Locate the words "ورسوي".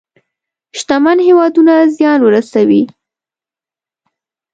2.23-2.83